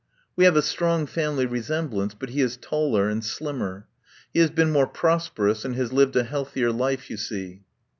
[0.35, 3.85] "We have a strong family resemblance, but he is taller and slimmer.
[4.33, 7.61] He has been more prosperous, and has lived a healthier life, you see."